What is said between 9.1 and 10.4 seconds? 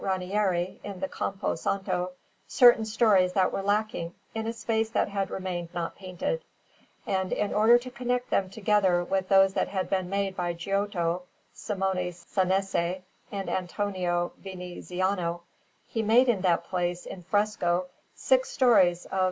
those that had been made